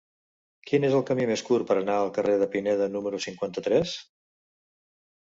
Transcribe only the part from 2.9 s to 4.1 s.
número cinquanta-tres?